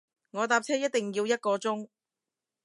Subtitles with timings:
[0.31, 1.87] 我搭車一定要一個鐘